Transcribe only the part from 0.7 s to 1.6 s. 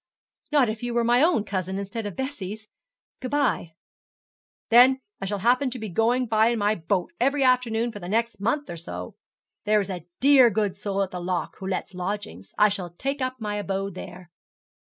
you were my own